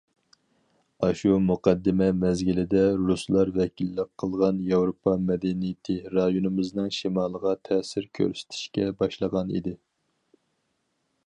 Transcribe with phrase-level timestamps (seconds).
[1.07, 9.77] ئاشۇ مۇقەددىمە مەزگىلىدە، رۇسلار ۋەكىللىك قىلغان ياۋروپا مەدەنىيىتى رايونىمىزنىڭ شىمالىغا تەسىر كۆرسىتىشكە باشلىغان ئىدى.